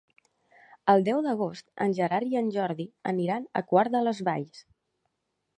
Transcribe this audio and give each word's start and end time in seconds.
El 0.93 1.05
deu 1.07 1.19
d'agost 1.25 1.67
en 1.85 1.93
Gerard 1.99 2.31
i 2.37 2.41
en 2.41 2.49
Jordi 2.57 2.89
aniran 3.15 3.47
a 3.63 3.67
Quart 3.73 3.97
de 3.99 4.05
les 4.09 4.27
Valls. 4.31 4.65